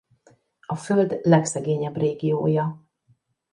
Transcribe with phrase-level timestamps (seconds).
[0.67, 2.83] A Föld legszegényebb régiója.